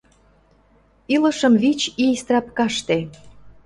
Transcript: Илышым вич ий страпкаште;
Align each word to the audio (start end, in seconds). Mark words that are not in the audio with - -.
Илышым 1.13 1.53
вич 1.61 1.81
ий 2.05 2.13
страпкаште; 2.21 2.97